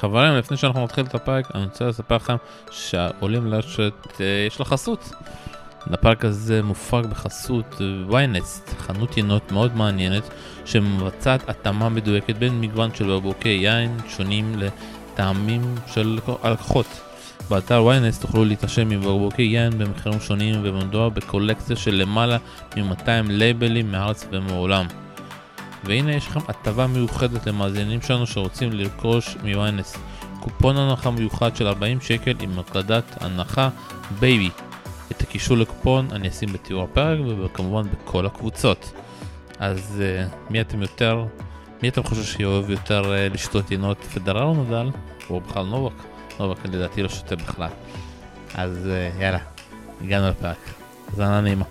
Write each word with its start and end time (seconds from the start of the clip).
חברים, 0.00 0.34
לפני 0.34 0.56
שאנחנו 0.56 0.84
נתחיל 0.84 1.04
את 1.04 1.14
הפרק, 1.14 1.48
אני 1.54 1.64
רוצה 1.64 1.84
לספר 1.84 2.16
לכם 2.16 2.36
שהעולים 2.70 3.46
לרשת 3.46 3.92
אה, 4.20 4.44
יש 4.46 4.58
לה 4.58 4.64
חסות. 4.64 5.12
הפרק 5.92 6.24
הזה 6.24 6.62
מופק 6.62 7.04
בחסות 7.10 7.80
ויינסט, 8.08 8.68
חנות 8.78 9.16
יינות 9.16 9.52
מאוד 9.52 9.76
מעניינת 9.76 10.22
שמבצעת 10.64 11.48
התאמה 11.48 11.88
מדויקת 11.88 12.36
בין 12.36 12.60
מגוון 12.60 12.94
של 12.94 13.16
בקבוקי 13.16 13.48
יין 13.48 13.96
שונים 14.08 14.54
לטעמים 14.58 15.74
של 15.86 16.18
הלקוחות. 16.42 16.86
באתר 17.50 17.88
ynet 17.88 18.20
תוכלו 18.20 18.44
להתרשם 18.44 18.88
מבקבוקי 18.88 19.42
יין 19.42 19.78
במחירים 19.78 20.20
שונים 20.20 20.54
ומדובר 20.62 21.08
בקולקציה 21.08 21.76
של 21.76 21.94
למעלה 21.94 22.36
מ-200 22.76 23.08
לייבלים 23.28 23.92
מארץ 23.92 24.26
ומעולם. 24.32 24.86
והנה 25.84 26.12
יש 26.14 26.26
לכם 26.26 26.40
הטבה 26.48 26.86
מיוחדת 26.86 27.46
למאזינים 27.46 28.02
שלנו 28.02 28.26
שרוצים 28.26 28.72
לרכוש 28.72 29.36
מ-ynet. 29.36 29.98
קופון 30.40 30.76
הנחה 30.76 31.10
מיוחד 31.10 31.56
של 31.56 31.66
40 31.66 32.00
שקל 32.00 32.34
עם 32.40 32.58
הקלדת 32.58 33.04
הנחה 33.20 33.68
בייבי. 34.20 34.50
את 35.12 35.20
הקישור 35.20 35.56
לקופון 35.56 36.08
אני 36.12 36.28
אשים 36.28 36.52
בתיאור 36.52 36.82
הפרק 36.82 37.18
וכמובן 37.44 37.82
בכל 37.90 38.26
הקבוצות. 38.26 38.92
אז 39.58 40.02
אה, 40.02 40.50
מי 40.50 40.60
אתם 40.60 40.82
יותר, 40.82 41.24
מי 41.82 41.88
אתם 41.88 42.02
חושבים 42.02 42.26
שאוהב 42.26 42.70
יותר 42.70 43.02
אה, 43.02 43.34
לשתות 43.34 43.70
יינות 43.70 44.04
פדרר 44.04 44.42
או 44.42 44.54
נדאל? 44.64 44.90
או 45.30 45.40
בכלל 45.40 45.66
נובק? 45.66 45.94
נובק 46.40 46.64
לדעתי 46.64 47.02
לא 47.02 47.08
שותה 47.08 47.36
בכלל. 47.36 47.70
אז 48.54 48.88
אה, 49.16 49.22
יאללה, 49.22 49.38
הגענו 50.04 50.28
לפרק. 50.28 50.58
זנה 51.14 51.40
נעימה. 51.40 51.64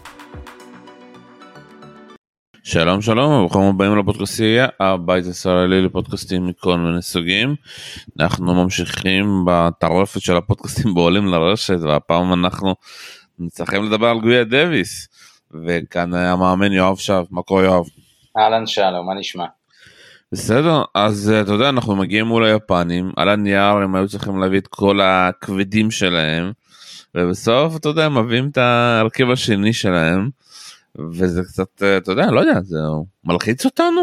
שלום 2.79 3.01
שלום 3.01 3.31
וברוכים 3.31 3.61
הבאים 3.61 3.97
לפודקאסטייה 3.97 4.67
הבית 4.79 5.25
הישראלי 5.25 5.81
לפודקאסטים 5.81 6.47
מכל 6.47 6.77
מיני 6.77 7.01
סוגים. 7.01 7.55
אנחנו 8.19 8.63
ממשיכים 8.63 9.45
בטרפת 9.47 10.21
של 10.21 10.37
הפודקאסטים 10.37 10.93
בעולים 10.93 11.27
לרשת 11.27 11.79
והפעם 11.81 12.33
אנחנו 12.33 12.75
צריכים 13.49 13.83
לדבר 13.83 14.07
על 14.07 14.19
גביע 14.19 14.43
דוויס 14.43 15.07
וכאן 15.65 16.13
המאמן 16.13 16.71
יואב 16.71 16.97
שב 16.97 17.23
מה 17.31 17.41
קורה 17.41 17.63
יואב? 17.63 17.85
אהלן 18.37 18.67
שלום 18.67 19.07
מה 19.07 19.13
נשמע? 19.13 19.45
בסדר 20.31 20.83
אז 20.95 21.33
אתה 21.41 21.51
יודע 21.53 21.69
אנחנו 21.69 21.95
מגיעים 21.95 22.25
מול 22.25 22.45
היפנים 22.45 23.11
על 23.15 23.29
הנייר 23.29 23.61
הם 23.61 23.95
היו 23.95 24.07
צריכים 24.07 24.39
להביא 24.39 24.59
את 24.59 24.67
כל 24.67 24.99
הכבדים 25.01 25.91
שלהם 25.91 26.51
ובסוף 27.15 27.75
אתה 27.75 27.89
יודע 27.89 28.09
מביאים 28.09 28.49
את 28.49 28.57
ההרכב 28.57 29.29
השני 29.31 29.73
שלהם. 29.73 30.29
וזה 31.11 31.41
קצת, 31.43 31.83
אתה 31.97 32.11
יודע, 32.11 32.31
לא 32.31 32.39
יודע, 32.39 32.59
זה 32.61 32.77
מלחיץ 33.23 33.65
אותנו? 33.65 34.01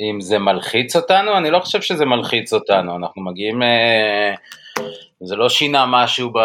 אם 0.00 0.20
זה 0.20 0.38
מלחיץ 0.38 0.96
אותנו, 0.96 1.36
אני 1.36 1.50
לא 1.50 1.60
חושב 1.60 1.80
שזה 1.80 2.04
מלחיץ 2.04 2.52
אותנו, 2.52 2.96
אנחנו 2.96 3.22
מגיעים, 3.22 3.62
אה, 3.62 4.34
זה 5.20 5.36
לא 5.36 5.48
שינה 5.48 5.86
משהו 5.86 6.30
ב... 6.30 6.38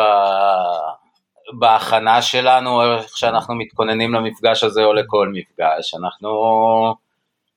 בהכנה 1.53 2.21
שלנו, 2.21 2.95
איך 2.95 3.17
שאנחנו 3.17 3.55
מתכוננים 3.55 4.13
למפגש 4.13 4.63
הזה 4.63 4.83
או 4.83 4.93
לכל 4.93 5.31
מפגש, 5.33 5.93
אנחנו 5.93 6.29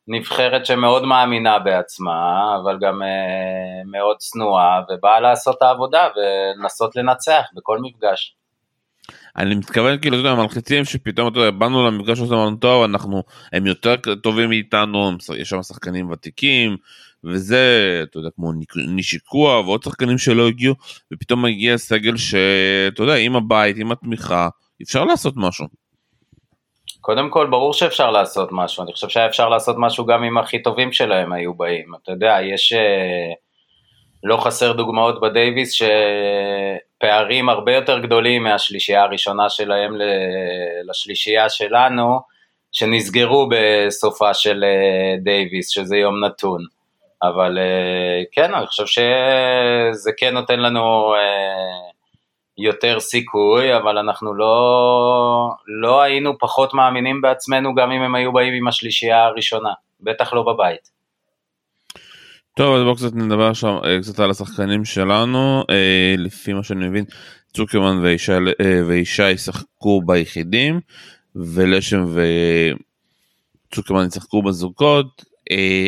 נבחרת 0.08 0.66
שמאוד 0.66 1.04
מאמינה 1.04 1.58
בעצמה, 1.58 2.56
אבל 2.62 2.78
גם 2.80 3.02
אה, 3.02 3.82
מאוד 3.86 4.16
צנועה, 4.16 4.80
ובאה 4.88 5.20
לעשות 5.20 5.56
את 5.56 5.62
העבודה 5.62 6.08
ולנסות 6.16 6.96
לנצח 6.96 7.42
בכל 7.54 7.78
מפגש. 7.82 8.36
אני 9.36 9.54
מתכוון 9.54 9.98
כאילו 9.98 10.20
אתה 10.20 10.28
יודע 10.28 10.42
מלחיצים 10.42 10.84
שפתאום 10.84 11.28
אתה 11.28 11.38
יודע 11.38 11.50
באנו 11.50 11.86
למפגש 11.86 12.20
הזה 12.20 12.34
אמרנו 12.34 12.56
טוב 12.56 12.84
אנחנו 12.84 13.22
הם 13.52 13.66
יותר 13.66 13.94
טובים 14.22 14.48
מאיתנו 14.48 15.10
יש 15.36 15.48
שם 15.48 15.62
שחקנים 15.62 16.10
ותיקים 16.10 16.76
וזה 17.24 18.00
אתה 18.02 18.18
יודע 18.18 18.28
כמו 18.36 18.52
נישיקוע 18.86 19.60
ועוד 19.60 19.82
שחקנים 19.82 20.18
שלא 20.18 20.48
הגיעו 20.48 20.74
ופתאום 21.12 21.42
מגיע 21.42 21.78
סגל 21.78 22.16
שאתה 22.16 23.02
יודע 23.02 23.14
עם 23.14 23.36
הבית 23.36 23.76
עם 23.76 23.92
התמיכה 23.92 24.48
אפשר 24.82 25.04
לעשות 25.04 25.34
משהו. 25.36 25.66
קודם 27.00 27.30
כל 27.30 27.46
ברור 27.50 27.74
שאפשר 27.74 28.10
לעשות 28.10 28.48
משהו 28.52 28.84
אני 28.84 28.92
חושב 28.92 29.08
שהיה 29.08 29.26
אפשר 29.26 29.48
לעשות 29.48 29.76
משהו 29.78 30.06
גם 30.06 30.24
אם 30.24 30.38
הכי 30.38 30.62
טובים 30.62 30.92
שלהם 30.92 31.32
היו 31.32 31.54
באים 31.54 31.94
אתה 32.02 32.12
יודע 32.12 32.38
יש. 32.54 32.72
Uh... 32.72 33.49
לא 34.24 34.36
חסר 34.36 34.72
דוגמאות 34.72 35.20
בדייוויס 35.20 35.72
שפערים 35.72 37.48
הרבה 37.48 37.74
יותר 37.74 37.98
גדולים 37.98 38.42
מהשלישייה 38.42 39.02
הראשונה 39.02 39.50
שלהם 39.50 39.92
לשלישייה 40.88 41.48
שלנו, 41.48 42.20
שנסגרו 42.72 43.48
בסופה 43.50 44.34
של 44.34 44.64
אה, 44.64 45.16
דייוויס, 45.22 45.68
שזה 45.70 45.96
יום 45.96 46.24
נתון. 46.24 46.64
אבל 47.22 47.58
אה, 47.58 48.22
כן, 48.32 48.54
אני 48.54 48.66
חושב 48.66 48.86
שזה 48.86 50.10
כן 50.16 50.34
נותן 50.34 50.60
לנו 50.60 51.14
אה, 51.14 51.90
יותר 52.58 53.00
סיכוי, 53.00 53.76
אבל 53.76 53.98
אנחנו 53.98 54.34
לא, 54.34 55.50
לא 55.82 56.00
היינו 56.00 56.38
פחות 56.38 56.74
מאמינים 56.74 57.20
בעצמנו 57.20 57.74
גם 57.74 57.92
אם 57.92 58.02
הם 58.02 58.14
היו 58.14 58.32
באים 58.32 58.54
עם 58.54 58.68
השלישייה 58.68 59.24
הראשונה, 59.24 59.72
בטח 60.00 60.32
לא 60.32 60.42
בבית. 60.42 60.99
טוב 62.60 62.74
אז 62.74 62.82
בואו 62.82 62.96
קצת 62.96 63.14
נדבר 63.14 63.52
שם 63.52 63.76
אה, 63.84 63.98
קצת 64.00 64.20
על 64.20 64.30
השחקנים 64.30 64.84
שלנו. 64.84 65.64
אה, 65.70 66.14
לפי 66.18 66.52
מה 66.52 66.62
שאני 66.62 66.88
מבין 66.88 67.04
צוקרמן 67.54 67.98
וישי, 68.02 68.32
אה, 68.32 68.80
וישי 68.86 69.30
ישחקו 69.30 70.02
ביחידים 70.06 70.80
ולשם 71.36 72.04
וצוקרמן 73.68 74.06
ישחקו 74.06 74.42
בזוגות. 74.42 75.24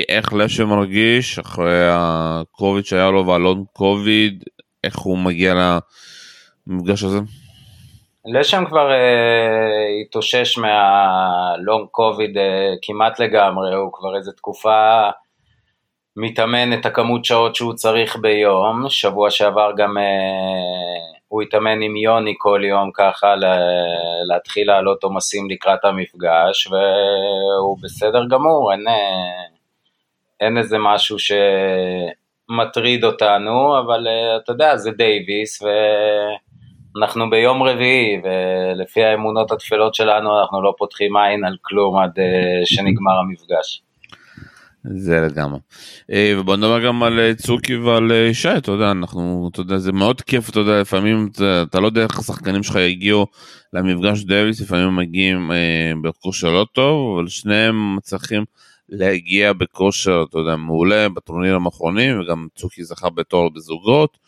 איך 0.09 0.33
לשם 0.33 0.69
מרגיש 0.69 1.39
אחרי 1.39 1.89
הקוביד 1.91 2.85
שהיה 2.85 3.11
לו 3.11 3.27
והלון 3.27 3.65
קוביד? 3.73 4.45
איך 4.85 4.99
הוא 4.99 5.19
מגיע 5.19 5.55
למפגש 6.67 7.05
הזה. 7.05 7.19
לשם 8.25 8.65
כבר 8.69 8.89
uh, 8.91 10.07
התאושש 10.07 10.59
מהלונג 10.59 11.87
קוביד 11.91 12.37
uh, 12.37 12.41
כמעט 12.83 13.21
לגמרי, 13.21 13.75
הוא 13.75 13.91
כבר 13.93 14.17
איזה 14.17 14.33
תקופה 14.33 15.11
מתאמן 16.17 16.73
את 16.73 16.87
הכמות 16.87 17.25
שעות 17.25 17.55
שהוא 17.55 17.75
צריך 17.75 18.17
ביום, 18.17 18.89
שבוע 18.89 19.31
שעבר 19.31 19.71
גם 19.77 19.99
אה, 19.99 21.13
הוא 21.29 21.43
התאמן 21.43 21.83
עם 21.83 21.97
יוני 21.97 22.35
כל 22.39 22.61
יום 22.65 22.91
ככה 22.95 23.35
להתחיל 24.29 24.67
לעלות 24.67 25.03
עומסים 25.03 25.51
לקראת 25.51 25.85
המפגש 25.85 26.67
והוא 26.67 27.79
בסדר 27.83 28.25
גמור, 28.31 28.73
אין, 28.73 28.89
אה, 28.89 29.45
אין 30.41 30.59
איזה 30.59 30.77
משהו 30.79 31.17
שמטריד 31.19 33.05
אותנו, 33.05 33.79
אבל 33.79 34.09
אה, 34.09 34.37
אתה 34.37 34.53
יודע, 34.53 34.77
זה 34.77 34.91
דייוויס 34.91 35.63
ואנחנו 36.97 37.31
ביום 37.31 37.63
רביעי 37.63 38.21
ולפי 38.25 39.05
האמונות 39.05 39.53
התפלות 39.53 39.95
שלנו 39.95 40.41
אנחנו 40.41 40.63
לא 40.63 40.75
פותחים 40.79 41.17
עין 41.17 41.45
על 41.45 41.57
כלום 41.61 41.99
עד 41.99 42.19
אה, 42.19 42.61
שנגמר 42.65 43.19
המפגש. 43.19 43.83
זה 44.85 45.21
לגמרי. 45.21 45.59
אה, 46.13 46.35
ובוא 46.39 46.57
נדבר 46.57 46.87
גם 46.87 47.03
על 47.03 47.21
אה, 47.21 47.35
צוקי 47.35 47.77
ועל 47.77 48.13
אה, 48.13 48.35
שי, 48.35 48.57
אתה 48.57 48.71
יודע, 48.71 48.91
אנחנו, 48.91 49.49
אתה 49.53 49.61
יודע, 49.61 49.79
זה 49.79 49.93
מאוד 49.93 50.21
כיף, 50.21 50.51
אתה 50.51 50.61
יודע, 50.61 50.81
לפעמים 50.81 51.29
אתה, 51.33 51.63
אתה 51.63 51.81
לא 51.81 51.87
יודע 51.87 52.03
איך 52.03 52.19
השחקנים 52.19 52.63
שלך 52.63 52.77
יגיעו 52.77 53.27
למפגש 53.73 54.23
דוויס, 54.23 54.61
לפעמים 54.61 54.87
הם 54.87 54.97
מגיעים 54.97 55.53
אה, 55.53 55.93
בכושר 56.03 56.51
לא 56.51 56.67
טוב, 56.73 57.19
אבל 57.19 57.29
שניהם 57.29 57.97
מצליחים 57.97 58.45
להגיע 58.89 59.53
בכושר, 59.53 60.25
אתה 60.31 60.39
יודע, 60.39 60.57
מעולה 60.57 61.09
בטורנירים 61.09 61.67
האחרונים, 61.67 62.21
וגם 62.21 62.47
צוקי 62.57 62.85
זכה 62.85 63.11
בתור 63.11 63.51
בזוגות, 63.51 64.19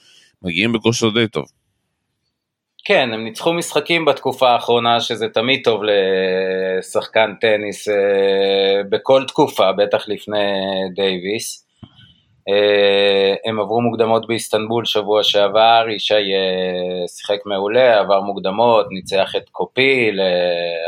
מגיעים 0.42 0.72
בכושר 0.72 1.10
די 1.10 1.28
טוב. 1.28 1.63
כן, 2.86 3.10
הם 3.14 3.24
ניצחו 3.24 3.52
משחקים 3.52 4.04
בתקופה 4.04 4.50
האחרונה, 4.50 5.00
שזה 5.00 5.28
תמיד 5.28 5.60
טוב 5.64 5.80
לשחקן 5.84 7.34
טניס 7.40 7.88
אה, 7.88 8.82
בכל 8.88 9.24
תקופה, 9.28 9.72
בטח 9.72 10.08
לפני 10.08 10.38
דייוויס. 10.94 11.66
אה, 12.48 13.34
הם 13.44 13.60
עברו 13.60 13.80
מוקדמות 13.80 14.26
באיסטנבול 14.26 14.84
שבוע 14.84 15.22
שעבר, 15.22 15.86
ישי 15.96 16.14
אה, 16.14 17.08
שיחק 17.08 17.38
מעולה, 17.46 18.00
עבר 18.00 18.20
מוקדמות, 18.20 18.86
ניצח 18.90 19.32
את 19.36 19.48
קופיל, 19.48 20.20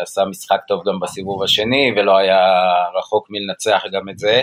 עשה 0.02 0.25
משחק 0.25 0.60
טוב 0.69 0.82
גם 0.88 1.00
בסיבוב 1.00 1.42
השני, 1.42 1.92
ולא 1.96 2.16
היה 2.16 2.38
רחוק 2.99 3.26
מלנצח 3.31 3.82
גם 3.92 4.08
את 4.08 4.19
זה. 4.19 4.42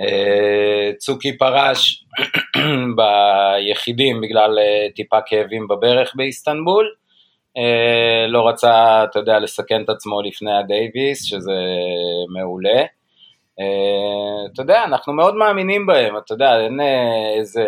אה, 0.00 0.90
צוקי 0.98 1.38
פרש 1.38 2.04
ביחידים 2.96 4.20
בגלל 4.20 4.58
אה, 4.58 4.86
טיפה 4.94 5.18
כאבים 5.26 5.68
בברך 5.68 6.12
באיסטנבול. 6.14 6.94
אה, 7.56 8.26
לא 8.28 8.48
רצה, 8.48 9.04
אתה 9.04 9.18
יודע, 9.18 9.38
לסכן 9.38 9.82
את 9.82 9.88
עצמו 9.88 10.22
לפני 10.22 10.58
הדייוויס, 10.58 11.24
שזה 11.24 11.60
מעולה. 12.28 12.84
אתה 14.52 14.62
יודע, 14.62 14.84
אנחנו 14.84 15.12
מאוד 15.12 15.34
מאמינים 15.34 15.86
בהם, 15.86 16.16
אתה 16.16 16.34
יודע, 16.34 16.60
אין 16.60 16.80
איזה 17.38 17.64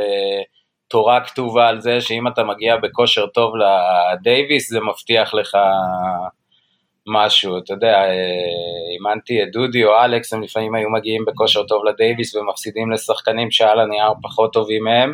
תורה 0.89 1.21
כתובה 1.21 1.69
על 1.69 1.81
זה 1.81 2.01
שאם 2.01 2.29
אתה 2.29 2.45
מגיע 2.45 2.77
בכושר 2.77 3.27
טוב 3.27 3.53
לדייוויס, 3.57 4.71
זה 4.71 4.81
מבטיח 4.81 5.35
לך 5.35 5.57
משהו, 7.07 7.59
אתה 7.59 7.73
יודע, 7.73 8.05
אימנתי 8.93 9.43
את 9.43 9.53
דודי 9.53 9.85
או 9.85 9.91
אלכס, 10.05 10.33
הם 10.33 10.43
לפעמים 10.43 10.75
היו 10.75 10.91
מגיעים 10.91 11.25
בכושר 11.25 11.63
טוב 11.63 11.85
לדייוויס 11.85 12.35
ומפסידים 12.35 12.91
לשחקנים 12.91 13.51
שעל 13.51 13.81
הנייר 13.81 14.13
פחות 14.23 14.53
טובים 14.53 14.85
מהם, 14.85 15.13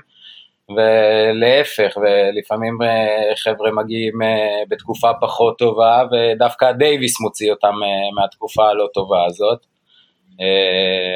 ולהפך, 0.77 1.97
ולפעמים 1.97 2.79
חבר'ה 3.37 3.71
מגיעים 3.71 4.15
בתקופה 4.69 5.11
פחות 5.21 5.59
טובה, 5.59 6.03
ודווקא 6.12 6.65
הדייוויס 6.65 7.21
מוציא 7.21 7.50
אותם 7.50 7.75
מהתקופה 8.15 8.69
הלא 8.69 8.87
טובה 8.94 9.25
הזאת. 9.25 9.67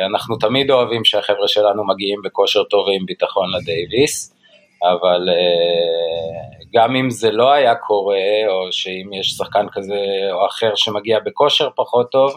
אנחנו 0.06 0.36
תמיד 0.36 0.70
אוהבים 0.70 1.04
שהחבר'ה 1.04 1.48
שלנו 1.48 1.86
מגיעים 1.86 2.20
בכושר 2.24 2.64
טוב 2.64 2.86
ועם 2.86 3.06
ביטחון 3.06 3.48
לדייוויס. 3.54 4.39
אבל 4.82 5.28
אה, 5.28 6.60
גם 6.74 6.96
אם 6.96 7.10
זה 7.10 7.30
לא 7.30 7.52
היה 7.52 7.74
קורה, 7.74 8.16
או 8.48 8.72
שאם 8.72 9.10
יש 9.12 9.30
שחקן 9.30 9.66
כזה 9.72 10.28
או 10.32 10.46
אחר 10.46 10.72
שמגיע 10.74 11.18
בכושר 11.20 11.68
פחות 11.76 12.10
טוב, 12.10 12.32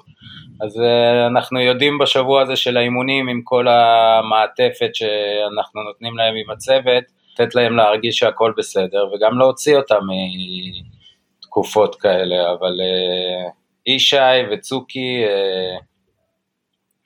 אז 0.61 0.81
אה, 0.81 1.27
אנחנו 1.27 1.59
יודעים 1.59 1.97
בשבוע 1.97 2.41
הזה 2.41 2.55
של 2.55 2.77
האימונים, 2.77 3.29
עם 3.29 3.41
כל 3.43 3.67
המעטפת 3.67 4.89
שאנחנו 4.93 5.83
נותנים 5.83 6.17
להם 6.17 6.35
עם 6.35 6.49
הצוות, 6.51 7.03
לתת 7.33 7.55
להם 7.55 7.77
להרגיש 7.77 8.17
שהכל 8.17 8.53
בסדר, 8.57 9.07
וגם 9.13 9.39
להוציא 9.39 9.77
אותם 9.77 10.01
מתקופות 11.39 11.95
כאלה, 11.95 12.51
אבל 12.51 12.81
אה, 12.81 13.49
ישי 13.85 14.41
וצוקי, 14.51 15.23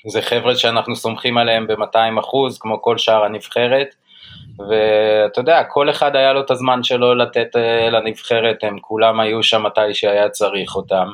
זה 0.08 0.22
חבר'ה 0.22 0.56
שאנחנו 0.56 0.96
סומכים 0.96 1.38
עליהם 1.38 1.68
ב-200 1.68 2.20
אחוז, 2.20 2.60
כמו 2.60 2.82
כל 2.82 2.98
שאר 2.98 3.24
הנבחרת. 3.24 3.96
ואתה 4.60 5.42
יודע, 5.42 5.64
כל 5.64 5.90
אחד 5.90 6.16
היה 6.16 6.34
לו 6.34 6.42
את 6.42 6.52
הזמן 6.52 6.84
שלו 6.84 7.16
לתת 7.16 7.56
אה, 7.56 7.90
לנבחרת, 7.90 8.64
הם 8.64 8.80
כולם 8.82 9.20
היו 9.20 9.44
שם 9.44 9.64
מתי 9.64 9.94
שהיה 9.94 10.30
צריך 10.30 10.76
אותם. 10.76 11.08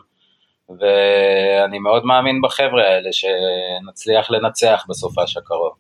ואני 0.69 1.79
מאוד 1.79 2.05
מאמין 2.05 2.41
בחבר'ה 2.41 2.83
האלה 2.83 3.09
שנצליח 3.11 4.31
לנצח 4.31 4.85
בסופש 4.89 5.37
הקרוב. 5.37 5.73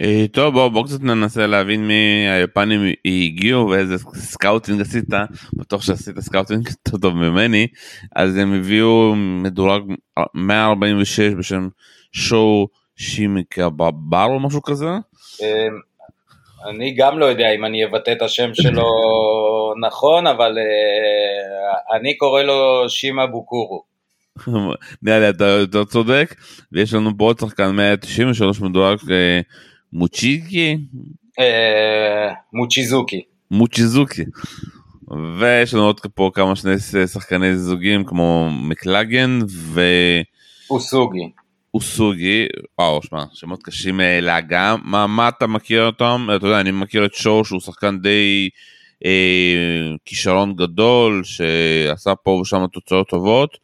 אה, 0.00 0.24
טוב 0.32 0.54
בוא 0.54 0.68
בוא 0.68 0.84
קצת 0.84 1.00
ננסה 1.00 1.46
להבין 1.46 1.86
מי 1.86 2.28
היפנים 2.28 2.80
הגיעו 3.04 3.68
ואיזה 3.68 3.94
scouting 4.14 4.80
עשית 4.80 5.04
בטוח 5.54 5.82
שעשית 5.82 6.20
scouting 6.20 6.68
יותר 6.86 6.98
טוב 6.98 7.14
ממני 7.14 7.66
אז 8.16 8.36
הם 8.36 8.54
הביאו 8.54 9.14
מדורג 9.16 9.82
146 10.34 11.20
בשם 11.20 11.68
שואו 12.12 12.68
שימיקה 12.96 13.68
בבר 13.70 14.24
או 14.24 14.40
משהו 14.40 14.62
כזה 14.62 14.90
אני 16.68 16.94
גם 16.96 17.18
לא 17.18 17.24
יודע 17.24 17.54
אם 17.54 17.64
אני 17.64 17.84
אבטא 17.84 18.12
את 18.12 18.22
השם 18.22 18.54
שלו 18.54 18.84
נכון, 19.80 20.26
אבל 20.26 20.58
uh, 20.58 21.96
אני 21.96 22.16
קורא 22.16 22.42
לו 22.42 22.88
שימה 22.88 23.26
בוקורו. 23.26 23.82
נראה 25.02 25.18
לי 25.18 25.28
אתה 25.28 25.44
יותר 25.44 25.84
צודק, 25.84 26.34
ויש 26.72 26.94
לנו 26.94 27.10
פה 27.18 27.24
עוד 27.24 27.38
שחקן 27.38 27.70
193 27.70 28.60
מדויק, 28.60 29.00
אה, 29.10 29.40
מוצ'יקי? 29.92 30.76
אה, 31.38 32.32
מוצ'יזוקי. 32.52 33.22
מוצ'יזוקי. 33.50 34.24
ויש 35.38 35.74
לנו 35.74 35.84
עוד 35.84 36.00
פה 36.14 36.30
כמה 36.34 36.56
שני 36.56 36.78
שחקני 37.06 37.56
זוגים 37.56 38.04
כמו 38.04 38.48
מקלגן 38.50 39.38
ו... 39.48 39.80
אוסוגי. 40.70 41.30
אוסוגי, 41.74 42.46
וואו, 42.78 43.02
שמע, 43.02 43.24
שמות 43.32 43.62
קשים 43.62 44.00
אה, 44.00 44.20
להגעה, 44.20 44.76
מה, 44.84 45.06
מה 45.06 45.28
אתה 45.28 45.46
מכיר 45.46 45.86
אותם? 45.86 46.28
אתה 46.36 46.46
יודע, 46.46 46.60
אני 46.60 46.70
מכיר 46.70 47.04
את 47.04 47.14
שור 47.14 47.44
שהוא 47.44 47.60
שחקן 47.60 47.98
די 47.98 48.48
אה, 49.04 49.94
כישרון 50.04 50.56
גדול, 50.56 51.22
שעשה 51.24 52.14
פה 52.14 52.30
ושם 52.30 52.66
תוצאות 52.72 53.08
טובות. 53.08 53.58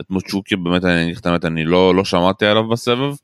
את 0.00 0.10
מוצ'וקי 0.10 0.56
באמת, 0.56 0.84
אני 0.84 1.04
אגיד 1.04 1.18
האמת, 1.24 1.44
אני 1.44 1.64
לא, 1.64 1.94
לא 1.94 2.04
שמעתי 2.04 2.46
עליו 2.46 2.68
בסבב. 2.68 3.14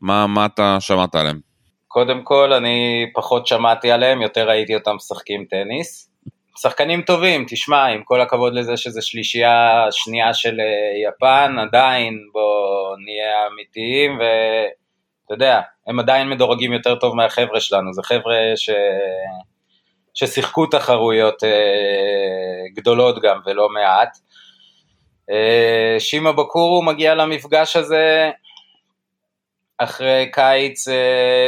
מה, 0.00 0.26
מה 0.26 0.46
אתה 0.46 0.76
שמעת 0.80 1.14
עליהם? 1.14 1.40
קודם 1.88 2.24
כל, 2.24 2.52
אני 2.52 3.06
פחות 3.14 3.46
שמעתי 3.46 3.90
עליהם, 3.90 4.22
יותר 4.22 4.48
ראיתי 4.48 4.74
אותם 4.74 4.96
משחקים 4.96 5.44
טניס. 5.50 6.10
שחקנים 6.58 7.02
טובים, 7.02 7.44
תשמע, 7.48 7.84
עם 7.84 8.02
כל 8.04 8.20
הכבוד 8.20 8.54
לזה 8.54 8.76
שזה 8.76 9.02
שלישייה 9.02 9.86
שנייה 9.90 10.34
של 10.34 10.60
אה, 10.60 11.08
יפן, 11.08 11.56
עדיין 11.58 12.18
בוא 12.32 12.96
נהיה 13.04 13.46
אמיתיים, 13.52 14.18
ואתה 14.18 15.34
יודע, 15.34 15.60
הם 15.86 15.98
עדיין 15.98 16.28
מדורגים 16.28 16.72
יותר 16.72 16.94
טוב 16.94 17.14
מהחבר'ה 17.14 17.60
שלנו, 17.60 17.92
זה 17.92 18.02
חבר'ה 18.02 18.36
ש... 18.56 18.70
ששיחקו 20.16 20.66
תחרויות 20.66 21.44
אה, 21.44 21.50
גדולות 22.74 23.22
גם 23.22 23.40
ולא 23.46 23.68
מעט. 23.68 24.18
אה, 25.30 25.96
שימה 25.98 26.32
בקורו 26.32 26.82
מגיע 26.82 27.14
למפגש 27.14 27.76
הזה 27.76 28.30
אחרי 29.78 30.30
קיץ, 30.32 30.88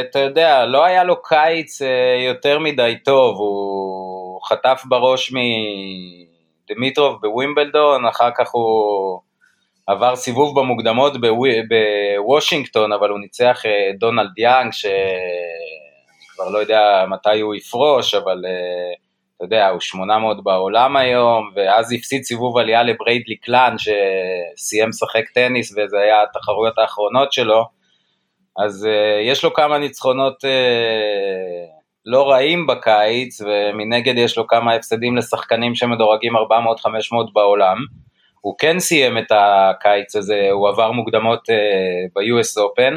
אתה 0.09 0.19
יודע, 0.19 0.65
לא 0.65 0.85
היה 0.85 1.03
לו 1.03 1.21
קיץ 1.21 1.81
יותר 2.27 2.59
מדי 2.59 2.95
טוב, 3.05 3.37
הוא 3.37 4.41
חטף 4.45 4.81
בראש 4.85 5.33
מדמיטרוב 6.69 7.21
בווימבלדון, 7.21 8.05
אחר 8.05 8.29
כך 8.37 8.49
הוא 8.51 9.19
עבר 9.87 10.15
סיבוב 10.15 10.59
במוקדמות 10.59 11.13
בוושינגטון, 11.19 12.91
אבל 12.91 13.09
הוא 13.09 13.19
ניצח 13.19 13.61
אה, 13.65 13.91
דונלד 13.99 14.37
יאנג, 14.37 14.71
שאני 14.71 14.89
כבר 16.35 16.49
לא 16.49 16.57
יודע 16.57 17.05
מתי 17.09 17.39
הוא 17.39 17.55
יפרוש, 17.55 18.13
אבל 18.13 18.41
אה, 18.45 18.93
אתה 19.37 19.45
יודע, 19.45 19.69
הוא 19.69 19.79
800 19.79 20.43
בעולם 20.43 20.95
היום, 20.97 21.51
ואז 21.55 21.93
הפסיד 21.93 22.23
סיבוב 22.23 22.57
עלייה 22.57 22.83
לבריידלי 22.83 23.35
קלאן, 23.35 23.75
שסיים 23.77 24.89
לשחק 24.89 25.29
טניס, 25.33 25.71
וזה 25.71 25.97
היה 25.97 26.23
התחרויות 26.23 26.77
האחרונות 26.77 27.33
שלו, 27.33 27.78
אז 28.57 28.85
אה, 28.85 29.29
יש 29.31 29.43
לו 29.43 29.53
כמה 29.53 29.77
ניצחונות 29.77 30.43
אה, 30.43 30.47
לא 32.05 32.29
רעים 32.29 32.67
בקיץ, 32.67 33.41
ומנגד 33.41 34.17
יש 34.17 34.37
לו 34.37 34.47
כמה 34.47 34.73
הפסדים 34.73 35.17
לשחקנים 35.17 35.75
שמדורגים 35.75 36.35
400-500 36.35 36.39
בעולם. 37.33 37.77
הוא 38.41 38.55
כן 38.57 38.79
סיים 38.79 39.17
את 39.17 39.31
הקיץ 39.31 40.15
הזה, 40.15 40.47
הוא 40.51 40.69
עבר 40.69 40.91
מוקדמות 40.91 41.49
אה, 41.49 41.53
ב-US 42.15 42.61
Open. 42.61 42.93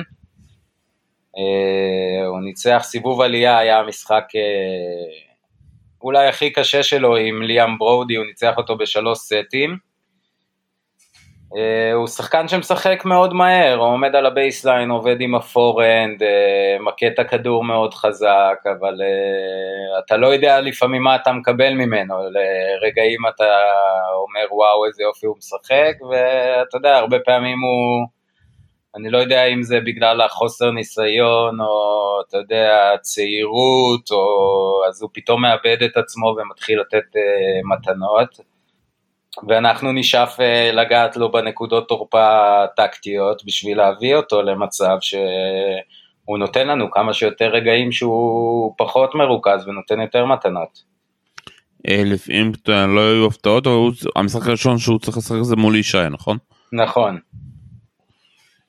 אה, 1.36 2.26
הוא 2.26 2.40
ניצח 2.40 2.80
סיבוב 2.82 3.20
עלייה, 3.20 3.58
היה 3.58 3.78
המשחק 3.78 4.24
אה, 4.30 5.32
אולי 6.02 6.28
הכי 6.28 6.50
קשה 6.50 6.82
שלו 6.82 7.16
עם 7.16 7.42
ליאם 7.42 7.78
ברודי, 7.78 8.16
הוא 8.16 8.26
ניצח 8.26 8.54
אותו 8.56 8.76
בשלוש 8.76 9.18
סטים. 9.18 9.91
אה, 11.52 11.94
הוא 11.94 12.06
שחקן 12.06 12.48
שמשחק 12.48 13.04
מאוד 13.04 13.34
מהר, 13.34 13.78
הוא 13.78 13.86
עומד 13.86 14.14
על 14.14 14.26
ה 14.26 14.33
baseline, 14.33 14.90
עובד 14.90 15.16
עם 15.20 15.34
ה 15.34 15.43
forehand, 15.43 16.22
אה, 16.22 16.82
מכה 16.82 17.06
את 17.06 17.18
הכדור 17.18 17.64
מאוד 17.64 17.94
חזק, 17.94 18.58
אבל 18.64 18.94
אה, 19.00 20.04
אתה 20.04 20.16
לא 20.16 20.26
יודע 20.26 20.60
לפעמים 20.60 21.02
מה 21.02 21.16
אתה 21.16 21.32
מקבל 21.32 21.74
ממנו, 21.74 22.14
לרגעים 22.14 23.20
אתה 23.34 23.44
אומר 24.22 24.54
וואו 24.54 24.86
איזה 24.86 25.02
יופי 25.02 25.26
הוא 25.26 25.36
משחק, 25.38 25.94
ואתה 26.10 26.76
יודע, 26.76 26.96
הרבה 26.96 27.18
פעמים 27.18 27.58
הוא, 27.58 28.06
אני 28.96 29.10
לא 29.10 29.18
יודע 29.18 29.44
אם 29.44 29.62
זה 29.62 29.80
בגלל 29.80 30.20
החוסר 30.20 30.70
ניסיון, 30.70 31.60
או 31.60 32.20
אתה 32.28 32.36
יודע, 32.36 32.92
צעירות, 33.00 34.10
או 34.10 34.24
אז 34.88 35.02
הוא 35.02 35.10
פתאום 35.12 35.42
מאבד 35.42 35.82
את 35.82 35.96
עצמו 35.96 36.34
ומתחיל 36.38 36.80
לתת 36.80 37.18
מתנות. 37.64 38.51
ואנחנו 39.48 39.92
נשאף 39.92 40.40
אה, 40.40 40.72
לגעת 40.72 41.16
לו 41.16 41.32
בנקודות 41.32 41.88
תורפה 41.88 42.64
טקטיות 42.76 43.42
בשביל 43.46 43.78
להביא 43.78 44.14
אותו 44.14 44.42
למצב 44.42 44.96
שהוא 45.00 46.38
נותן 46.38 46.68
לנו 46.68 46.90
כמה 46.90 47.12
שיותר 47.12 47.48
רגעים 47.48 47.92
שהוא 47.92 48.74
פחות 48.78 49.14
מרוכז 49.14 49.68
ונותן 49.68 50.00
יותר 50.00 50.24
מתנות. 50.24 50.92
אלף 51.88 52.30
אם 52.30 52.52
לא 52.68 53.00
היו 53.00 53.26
הפתעות 53.26 53.66
אבל 53.66 53.76
המשחק 54.16 54.48
הראשון 54.48 54.78
שהוא 54.78 54.98
צריך 54.98 55.16
לשחק 55.16 55.42
זה 55.42 55.56
מול 55.56 55.76
ישי 55.76 56.08
נכון? 56.10 56.38
נכון. 56.72 57.18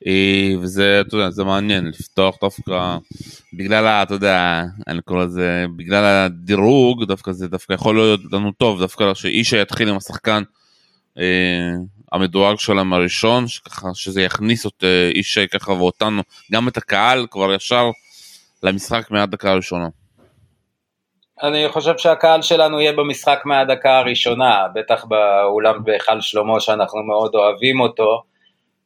אה, 0.07 0.53
וזה 0.61 1.01
אתה 1.01 1.15
יודע 1.15 1.29
זה 1.29 1.43
מעניין 1.43 1.85
לפתוח 1.87 2.37
דווקא 2.41 2.97
בגלל 3.53 3.85
אתה 3.85 4.13
יודע 4.13 4.63
אני 4.87 5.01
קורא 5.01 5.23
לזה 5.23 5.65
בגלל 5.75 6.03
הדירוג 6.03 7.03
דווקא 7.03 7.31
זה 7.31 7.47
דווקא 7.47 7.73
יכול 7.73 7.95
להיות 7.95 8.19
לנו 8.31 8.51
טוב 8.51 8.79
דווקא 8.79 9.13
שאישה 9.13 9.61
יתחיל 9.61 9.89
עם 9.89 9.97
השחקן 9.97 10.43
אה, 11.19 11.71
המדורג 12.11 12.59
שלהם 12.59 12.93
הראשון 12.93 13.47
שככה 13.47 13.87
שזה 13.93 14.21
יכניס 14.21 14.65
את 14.65 14.83
אה, 14.83 15.09
אישה 15.09 15.47
ככה 15.47 15.71
ואותנו 15.71 16.21
גם 16.51 16.67
את 16.67 16.77
הקהל 16.77 17.27
כבר 17.31 17.53
ישר 17.53 17.89
למשחק 18.63 19.11
מהדקה 19.11 19.51
הראשונה. 19.51 19.87
אני 21.43 21.69
חושב 21.69 21.97
שהקהל 21.97 22.41
שלנו 22.41 22.81
יהיה 22.81 22.93
במשחק 22.93 23.39
מהדקה 23.45 23.97
הראשונה, 23.97 24.67
בטח 24.75 25.05
באולם 25.05 25.83
בהיכל 25.83 26.21
שלמה 26.21 26.59
שאנחנו 26.59 27.03
מאוד 27.03 27.35
אוהבים 27.35 27.79
אותו. 27.79 28.23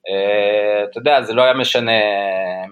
אה, 0.10 0.84
אתה 0.84 1.00
יודע, 1.00 1.22
זה 1.22 1.34
לא 1.34 1.42
היה 1.42 1.54
משנה 1.54 2.02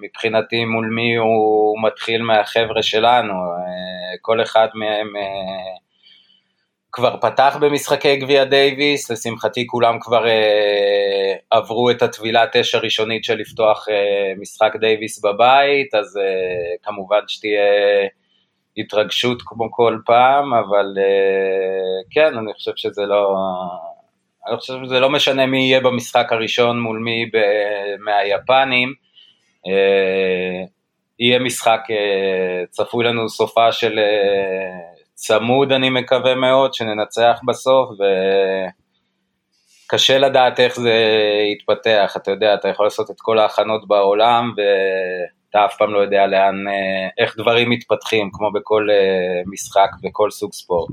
מבחינתי 0.01 0.65
מול 0.65 0.85
מי 0.85 1.15
הוא 1.15 1.83
מתחיל 1.83 2.21
מהחבר'ה 2.21 2.83
שלנו, 2.83 3.33
אה, 3.33 4.17
כל 4.21 4.41
אחד 4.41 4.67
מהם 4.73 5.15
אה, 5.15 5.75
כבר 6.91 7.17
פתח 7.21 7.57
במשחקי 7.61 8.15
גביע 8.15 8.43
דייוויס, 8.43 9.11
לשמחתי 9.11 9.67
כולם 9.67 9.99
כבר 9.99 10.25
עברו 11.51 11.89
את 11.89 12.01
הטבילה 12.01 12.45
תשע 12.51 12.77
ראשונית 12.77 13.23
של 13.23 13.35
לפתוח 13.35 13.87
משחק 14.41 14.75
דייוויס 14.79 15.25
בבית, 15.25 15.95
אז 15.95 16.19
כמובן 16.83 17.19
שתהיה 17.27 17.63
התרגשות 18.77 19.41
כמו 19.45 19.71
כל 19.71 19.97
פעם, 20.05 20.53
אבל 20.53 20.85
כן, 22.11 22.37
אני 22.37 22.53
חושב 22.53 22.71
שזה 22.75 23.01
לא... 23.01 23.35
אני 24.47 24.57
חושב 24.57 24.73
שזה 24.85 24.99
לא 24.99 25.09
משנה 25.09 25.45
מי 25.45 25.59
יהיה 25.59 25.79
במשחק 25.79 26.27
הראשון 26.31 26.79
מול 26.79 26.99
מי 26.99 27.25
ב, 27.33 27.37
מהיפנים. 27.99 28.93
אה, 29.67 30.63
יהיה 31.19 31.39
משחק, 31.39 31.81
אה, 31.89 32.65
צפוי 32.69 33.05
לנו 33.05 33.29
סופה 33.29 33.71
של 33.71 33.99
אה, 33.99 34.95
צמוד 35.13 35.71
אני 35.71 35.89
מקווה 35.89 36.35
מאוד, 36.35 36.73
שננצח 36.73 37.39
בסוף, 37.47 37.89
וקשה 39.85 40.17
לדעת 40.17 40.59
איך 40.59 40.75
זה 40.75 40.93
יתפתח, 41.53 42.13
אתה 42.17 42.31
יודע, 42.31 42.53
אתה 42.53 42.69
יכול 42.69 42.85
לעשות 42.85 43.11
את 43.11 43.15
כל 43.19 43.39
ההכנות 43.39 43.87
בעולם, 43.87 44.53
ואתה 45.55 45.65
אף 45.65 45.77
פעם 45.77 45.93
לא 45.93 45.99
יודע 45.99 46.27
לאן, 46.27 46.55
איך 47.17 47.37
דברים 47.37 47.69
מתפתחים, 47.69 48.29
כמו 48.33 48.51
בכל 48.51 48.87
משחק 49.45 49.89
וכל 50.03 50.31
סוג 50.31 50.53
ספורט. 50.53 50.91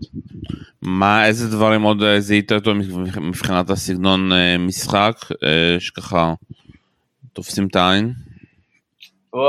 מה, 0.82 1.26
איזה 1.26 1.56
דברים 1.56 1.82
עוד 1.82 2.02
זיהית 2.18 2.52
אותו 2.52 2.72
מבחינת 3.20 3.70
הסגנון 3.70 4.30
משחק, 4.58 5.14
שככה 5.78 6.34
תופסים 7.32 7.66
את 7.66 7.76
העין? 7.76 8.12
הוא, 9.30 9.42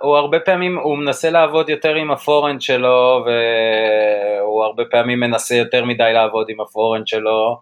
הוא 0.00 0.16
הרבה 0.16 0.40
פעמים, 0.40 0.78
הוא 0.78 0.98
מנסה 0.98 1.30
לעבוד 1.30 1.68
יותר 1.68 1.94
עם 1.94 2.10
הפורנד 2.10 2.62
שלו, 2.62 3.24
והוא 3.26 4.64
הרבה 4.64 4.84
פעמים 4.90 5.20
מנסה 5.20 5.54
יותר 5.54 5.84
מדי 5.84 6.10
לעבוד 6.12 6.46
עם 6.48 6.60
הפורנד 6.60 7.06
שלו, 7.06 7.60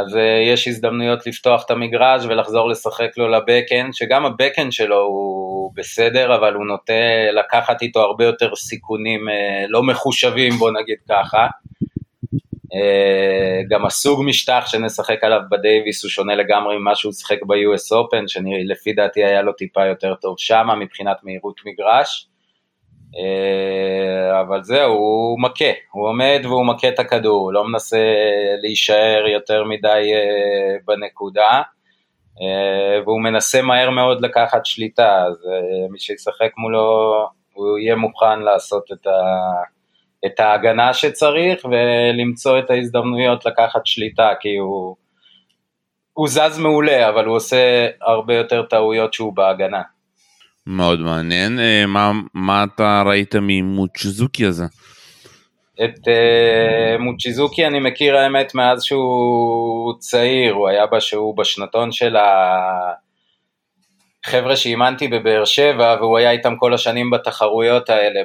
אז 0.00 0.14
uh, 0.14 0.18
יש 0.52 0.68
הזדמנויות 0.68 1.26
לפתוח 1.26 1.64
את 1.66 1.70
המגרש 1.70 2.24
ולחזור 2.24 2.68
לשחק 2.68 3.18
לו 3.18 3.28
לבקאנד, 3.28 3.94
שגם 3.94 4.26
הבקאנד 4.26 4.72
שלו 4.72 5.00
הוא 5.00 5.72
בסדר, 5.74 6.34
אבל 6.34 6.54
הוא 6.54 6.66
נוטה 6.66 6.92
לקחת 7.32 7.82
איתו 7.82 8.00
הרבה 8.00 8.24
יותר 8.24 8.54
סיכונים 8.56 9.28
uh, 9.28 9.32
לא 9.68 9.82
מחושבים, 9.82 10.52
בוא 10.52 10.70
נגיד 10.70 10.96
ככה. 11.08 11.46
אה, 12.74 13.62
גם 13.68 13.86
הסוג 13.86 14.22
משטח 14.24 14.64
שנשחק 14.66 15.24
עליו 15.24 15.40
בדייוויס 15.50 16.04
הוא 16.04 16.10
שונה 16.10 16.34
לגמרי 16.34 16.78
ממה 16.78 16.94
שהוא 16.94 17.12
שיחק 17.12 17.42
ב-US 17.42 17.92
Open, 17.92 18.24
שלפי 18.26 18.92
דעתי 18.92 19.24
היה 19.24 19.42
לו 19.42 19.52
טיפה 19.52 19.86
יותר 19.86 20.14
טוב 20.14 20.34
שמה 20.38 20.74
מבחינת 20.74 21.16
מהירות 21.22 21.60
מגרש. 21.66 22.28
אה, 23.16 24.40
אבל 24.40 24.62
זהו, 24.62 24.92
הוא 24.92 25.40
מכה, 25.40 25.70
הוא 25.92 26.08
עומד 26.08 26.40
והוא 26.44 26.66
מכה 26.66 26.88
את 26.88 26.98
הכדור, 26.98 27.40
הוא 27.40 27.52
לא 27.52 27.64
מנסה 27.64 28.14
להישאר 28.62 29.26
יותר 29.26 29.64
מדי 29.64 30.12
אה, 30.14 30.76
בנקודה, 30.86 31.62
והוא 33.04 33.20
מנסה 33.20 33.62
מהר 33.62 33.90
מאוד 33.90 34.20
לקחת 34.20 34.66
שליטה, 34.66 35.24
אז 35.26 35.48
מי 35.90 35.98
שישחק 35.98 36.50
מולו, 36.58 37.26
הוא 37.54 37.78
יהיה 37.78 37.96
מוכן 37.96 38.40
לעשות 38.40 38.84
את 38.92 39.06
ה... 39.06 39.10
את 40.26 40.40
ההגנה 40.40 40.94
שצריך 40.94 41.64
ולמצוא 41.64 42.58
את 42.58 42.70
ההזדמנויות 42.70 43.46
לקחת 43.46 43.86
שליטה, 43.86 44.30
כי 44.40 44.56
הוא, 44.56 44.96
הוא 46.12 46.28
זז 46.28 46.58
מעולה, 46.58 47.08
אבל 47.08 47.24
הוא 47.24 47.36
עושה 47.36 47.88
הרבה 48.00 48.34
יותר 48.34 48.62
טעויות 48.62 49.14
שהוא 49.14 49.32
בהגנה. 49.36 49.82
מאוד 50.68 51.00
מעניין. 51.00 51.60
אה, 51.60 51.86
מה, 51.86 52.12
מה 52.34 52.64
אתה 52.64 53.02
ראית 53.06 53.34
ממוצ'יזוקי 53.40 54.46
הזה? 54.46 54.64
את 55.84 55.98
uh, 55.98 56.98
מוצ'יזוקי 56.98 57.66
אני 57.66 57.80
מכיר 57.80 58.16
האמת 58.16 58.54
מאז 58.54 58.82
שהוא 58.82 59.94
צעיר, 59.98 60.54
הוא 60.54 60.68
היה 60.68 60.84
שהוא 61.00 61.36
בשנתון 61.36 61.92
של 61.92 62.16
החבר'ה 64.26 64.56
שאימנתי 64.56 65.08
בבאר 65.08 65.44
שבע 65.44 65.96
והוא 66.00 66.18
היה 66.18 66.30
איתם 66.30 66.56
כל 66.58 66.74
השנים 66.74 67.10
בתחרויות 67.10 67.90
האלה 67.90 68.20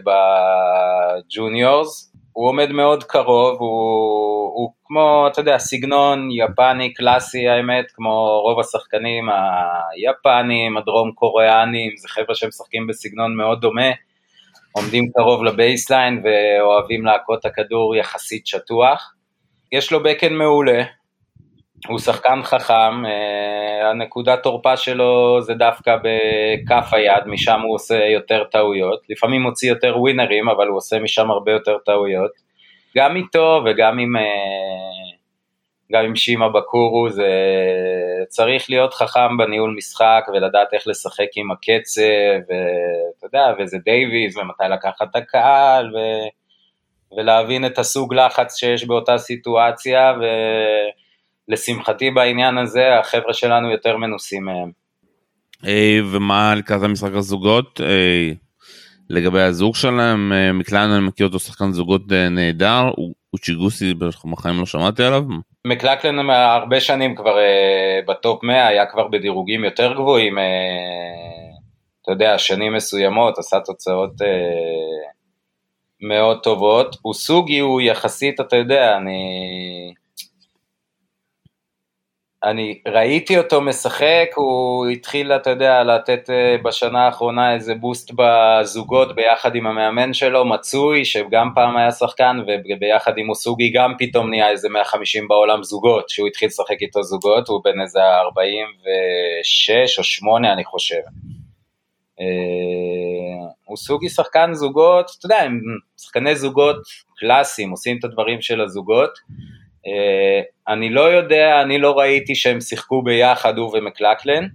בג'וניורס, 1.26 2.13
הוא 2.34 2.48
עומד 2.50 2.72
מאוד 2.72 3.04
קרוב, 3.04 3.60
הוא, 3.60 4.54
הוא 4.54 4.74
כמו, 4.86 5.28
אתה 5.28 5.42
יודע, 5.42 5.58
סגנון 5.58 6.30
יפני 6.32 6.94
קלאסי 6.94 7.48
האמת, 7.48 7.86
כמו 7.94 8.42
רוב 8.42 8.60
השחקנים 8.60 9.30
היפנים, 9.30 10.78
הדרום 10.78 11.12
קוריאנים, 11.12 11.92
זה 11.98 12.08
חבר'ה 12.08 12.36
שמשחקים 12.36 12.88
בסגנון 12.88 13.36
מאוד 13.36 13.62
דומה, 13.62 13.92
עומדים 14.72 15.10
קרוב 15.16 15.44
ל 15.44 15.52
baseline 15.52 16.24
ואוהבים 16.24 17.06
להכות 17.06 17.40
את 17.40 17.46
הכדור 17.46 17.96
יחסית 17.96 18.48
שטוח. 18.48 19.14
יש 19.72 19.92
לו 19.92 20.04
backhand 20.04 20.34
מעולה, 20.34 20.84
הוא 21.88 22.00
שחקן 22.00 22.44
חכם, 22.44 23.06
אה, 23.06 23.90
הנקודת 23.90 24.44
תורפה 24.44 24.78
שלו 24.78 25.42
זה 25.42 25.54
דווקא 25.54 25.96
בכף 25.96 26.94
היד, 26.94 27.24
משם 27.26 27.62
הוא 27.62 27.76
עושה 27.76 28.06
יותר 28.06 28.44
טעויות, 28.44 29.02
לפעמים 29.10 29.42
מוציא 29.42 29.70
יותר 29.70 29.98
ווינרים, 30.00 30.50
אבל 30.50 30.68
הוא 30.68 30.78
עושה 30.78 31.00
משם 31.00 31.32
הרבה 31.32 31.52
יותר 31.52 31.78
טעויות. 31.86 32.32
גם 32.98 33.16
איתו 33.16 33.62
וגם 33.66 34.00
עם, 34.00 34.16
אה, 34.18 34.24
גם 35.92 36.06
עם 36.06 36.16
שימאבוקורו, 36.16 37.10
זה 37.10 37.30
צריך 38.28 38.70
להיות 38.70 38.94
חכם 38.94 39.38
בניהול 39.38 39.76
משחק 39.78 40.26
ולדעת 40.34 40.74
איך 40.74 40.88
לשחק 40.88 41.28
עם 41.36 41.52
הקצב, 41.52 42.40
ואתה 42.50 43.26
יודע, 43.26 43.46
וזה 43.60 43.78
דייוויז, 43.86 44.38
ומתי 44.38 44.64
לקחת 44.70 45.08
את 45.12 45.16
הקהל, 45.16 45.96
ו... 45.96 46.00
ולהבין 47.18 47.66
את 47.66 47.80
הסוג 47.80 48.14
לחץ 48.14 48.60
שיש 48.60 48.86
באותה 48.86 49.18
סיטואציה, 49.18 50.14
ו... 50.22 50.24
לשמחתי 51.48 52.12
בעניין 52.12 52.58
הזה 52.58 53.00
החבר'ה 53.00 53.34
שלנו 53.34 53.72
יותר 53.72 53.98
מנוסים 53.98 54.46
מהם. 54.46 54.72
Hey, 55.62 56.04
ומה 56.12 56.56
לקראת 56.56 56.84
המשחק 56.84 57.12
הזוגות? 57.14 57.80
Hey, 57.80 58.36
לגבי 59.10 59.42
הזוג 59.42 59.76
שלהם, 59.76 60.34
אה, 60.34 60.52
מקליין 60.54 60.90
אני 60.90 61.08
מכיר 61.08 61.28
אותו 61.28 61.40
שחקן 61.40 61.72
זוגות 61.72 62.02
אה, 62.12 62.30
נהדר, 62.30 62.92
אוצ'יגוסי 63.34 63.94
בחיים 64.32 64.60
לא 64.60 64.66
שמעתי 64.66 65.04
עליו. 65.04 65.24
מקלקלן 65.68 66.30
הרבה 66.30 66.80
שנים 66.80 67.16
כבר 67.16 67.36
uh, 67.36 68.08
בטופ 68.08 68.44
100, 68.44 68.68
היה 68.68 68.86
כבר 68.86 69.08
בדירוגים 69.08 69.64
יותר 69.64 69.94
גבוהים, 69.94 70.38
uh, 70.38 70.42
אתה 72.02 72.12
יודע, 72.12 72.38
שנים 72.38 72.74
מסוימות, 72.74 73.38
עשה 73.38 73.60
תוצאות 73.60 74.22
uh, 74.22 74.26
מאוד 76.02 76.40
טובות. 76.44 76.96
אוסוגי 77.06 77.60
הוא 77.60 77.82
יחסית, 77.82 78.40
אתה 78.40 78.56
יודע, 78.56 78.98
אני... 78.98 79.94
אני 82.44 82.80
ראיתי 82.88 83.38
אותו 83.38 83.62
משחק, 83.62 84.28
הוא 84.36 84.88
התחיל, 84.88 85.32
אתה 85.32 85.50
יודע, 85.50 85.84
לתת 85.84 86.30
אה, 86.30 86.56
בשנה 86.64 87.06
האחרונה 87.06 87.54
איזה 87.54 87.76
בוסט 87.76 88.12
בזוגות 88.16 89.16
ביחד 89.16 89.56
עם 89.56 89.68
המאמן 89.68 90.14
שלו, 90.14 90.46
מצוי, 90.46 91.06
שגם 91.06 91.50
פעם 91.56 91.78
היה 91.78 91.92
שחקן, 91.92 92.38
וביחד 92.48 93.18
עם 93.18 93.30
אוסוגי 93.30 93.72
גם 93.72 93.94
פתאום 94.00 94.30
נהיה 94.30 94.50
איזה 94.50 94.70
150 94.70 95.28
בעולם 95.28 95.64
זוגות, 95.64 96.10
שהוא 96.10 96.28
התחיל 96.28 96.48
לשחק 96.48 96.82
איתו 96.82 97.04
זוגות, 97.04 97.48
הוא 97.48 97.62
בן 97.64 97.82
איזה 97.82 98.00
46 98.04 100.00
או 100.00 100.04
8 100.04 100.54
אני 100.54 100.64
חושב. 100.64 101.02
אוסוגי 103.68 104.06
אה, 104.06 104.12
שחקן 104.12 104.54
זוגות, 104.54 105.12
אתה 105.20 105.26
יודע, 105.26 105.42
הם 105.42 105.60
שחקני 106.02 106.36
זוגות 106.36 106.78
קלאסיים, 107.18 107.72
עושים 107.72 107.98
את 108.00 108.04
הדברים 108.04 108.42
של 108.42 108.62
הזוגות. 108.62 109.20
אה, 109.88 110.42
אני 110.68 110.90
לא 110.90 111.02
יודע, 111.02 111.62
אני 111.62 111.78
לא 111.78 111.92
ראיתי 112.00 112.36
שהם 112.36 112.62
שיחקו 112.62 113.02
ביחד, 113.02 113.58
הוא 113.58 113.78
ומקלקלן, 113.78 114.48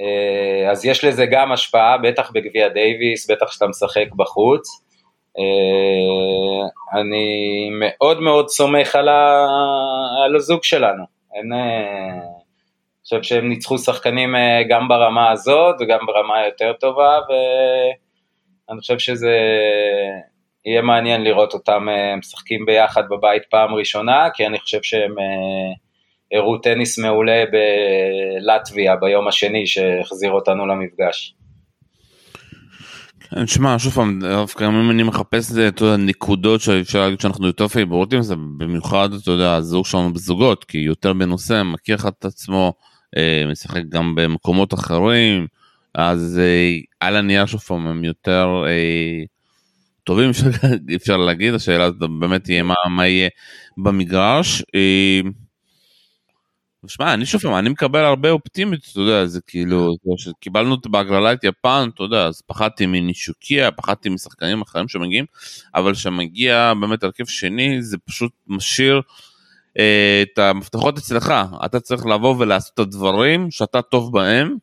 אה, 0.00 0.70
אז 0.70 0.84
יש 0.84 1.04
לזה 1.04 1.26
גם 1.26 1.52
השפעה, 1.52 1.98
בטח 1.98 2.30
בגביע 2.30 2.68
דייוויס, 2.68 3.30
בטח 3.30 3.46
כשאתה 3.46 3.66
משחק 3.66 4.06
בחוץ. 4.16 4.68
אה, 5.38 7.00
אני 7.00 7.68
מאוד 7.80 8.20
מאוד 8.20 8.48
סומך 8.48 8.96
על, 8.96 9.08
ה... 9.08 9.46
על 10.24 10.36
הזוג 10.36 10.64
שלנו. 10.64 11.04
אני 11.40 11.56
חושב 13.02 13.22
שהם 13.22 13.48
ניצחו 13.48 13.78
שחקנים 13.78 14.34
גם 14.68 14.88
ברמה 14.88 15.30
הזאת 15.30 15.76
וגם 15.80 15.98
ברמה 16.06 16.46
יותר 16.46 16.72
טובה, 16.72 17.18
ואני 18.68 18.80
חושב 18.80 18.98
שזה 18.98 19.36
יהיה 20.68 20.82
מעניין 20.82 21.24
לראות 21.24 21.54
אותם 21.54 21.88
אה, 21.88 22.16
משחקים 22.16 22.66
ביחד 22.66 23.02
בבית 23.10 23.42
פעם 23.50 23.74
ראשונה, 23.74 24.28
כי 24.34 24.46
אני 24.46 24.58
חושב 24.58 24.78
שהם 24.82 25.18
אה, 25.18 26.38
הראו 26.38 26.58
טניס 26.58 26.98
מעולה 26.98 27.44
בלטביה 27.52 28.96
ביום 28.96 29.28
השני 29.28 29.66
שהחזיר 29.66 30.30
אותנו 30.30 30.66
למפגש. 30.66 31.34
כן, 33.30 33.44
תשמע, 33.44 33.78
שוב 33.78 33.92
פעם, 33.92 34.20
דווקא 34.20 34.64
אם 34.64 34.90
אני 34.90 35.02
מחפש 35.02 35.58
את 35.68 35.82
הנקודות 35.82 36.60
שאפשר 36.60 37.00
להגיד 37.00 37.20
שאנחנו 37.20 37.46
יותר 37.46 37.68
פייבורטים, 37.68 38.22
זה 38.22 38.34
במיוחד, 38.36 39.08
אתה 39.22 39.30
יודע, 39.30 39.54
הזוג 39.54 39.86
שלנו 39.86 40.12
בזוגות, 40.12 40.64
כי 40.64 40.78
יותר 40.78 41.12
בנושא, 41.12 41.62
מכיר 41.62 41.94
לך 41.94 42.06
את 42.06 42.24
עצמו, 42.24 42.72
אה, 43.16 43.44
משחק 43.50 43.82
גם 43.88 44.14
במקומות 44.14 44.74
אחרים, 44.74 45.46
אז 45.94 46.40
על 47.00 47.16
הנייר 47.16 47.46
שוב 47.46 47.60
פעם 47.60 47.86
הם 47.86 48.04
יותר 48.04 48.64
טובים 50.08 50.30
אפשר 50.96 51.16
להגיד 51.16 51.54
השאלה 51.54 51.84
הזאת 51.84 52.10
באמת 52.20 52.44
תהיה 52.44 52.62
מה, 52.62 52.74
מה 52.90 53.06
יהיה 53.06 53.28
במגרש. 53.78 54.62
שמע 56.86 57.14
אני 57.14 57.26
שוב 57.26 57.46
אני 57.46 57.68
מקבל 57.68 58.04
הרבה 58.04 58.30
אופטימיות 58.30 58.82
אתה 58.92 59.00
יודע 59.00 59.26
זה 59.26 59.40
כאילו 59.46 59.94
קיבלנו 60.40 60.76
בהגרלה 60.86 61.32
את 61.32 61.44
יפן 61.44 61.88
אתה 61.94 62.02
יודע 62.02 62.26
אז 62.26 62.42
פחדתי 62.46 62.86
מנישוקיה 62.86 63.70
פחדתי 63.70 64.08
משחקנים 64.08 64.62
אחרים 64.62 64.88
שמגיעים 64.88 65.24
אבל 65.74 65.94
כשמגיע 65.94 66.72
באמת 66.80 67.02
הרכב 67.02 67.26
שני 67.26 67.82
זה 67.82 67.98
פשוט 67.98 68.32
משאיר 68.46 69.00
אה, 69.78 70.22
את 70.22 70.38
המפתחות 70.38 70.98
אצלך 70.98 71.34
אתה 71.64 71.80
צריך 71.80 72.06
לבוא 72.06 72.34
ולעשות 72.38 72.74
את 72.74 72.78
הדברים 72.78 73.50
שאתה 73.50 73.82
טוב 73.82 74.12
בהם 74.12 74.56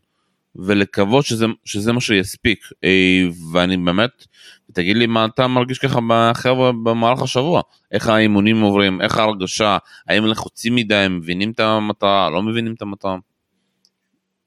ולקוות 0.56 1.26
שזה, 1.26 1.46
שזה 1.66 1.94
מה 1.94 2.02
שיספיק. 2.02 2.60
אה, 2.84 3.24
ואני 3.54 3.78
באמת 3.78 4.26
תגיד 4.74 4.98
לי 4.98 5.08
מה 5.08 5.26
אתה 5.26 5.48
מרגיש 5.48 5.80
ככה 5.80 6.00
בחבר'ה 6.08 6.72
במהלך 6.84 7.22
השבוע? 7.22 7.62
איך 7.92 8.10
האימונים 8.10 8.62
עוברים? 8.62 9.02
איך 9.02 9.18
ההרגשה? 9.18 9.78
האם 10.08 10.26
לחוצים 10.26 10.76
מדי? 10.76 10.96
הם 10.96 11.18
מבינים 11.18 11.52
את 11.52 11.60
המטרה? 11.60 12.30
לא 12.30 12.42
מבינים 12.42 12.74
את 12.78 12.82
המטרה. 12.82 13.18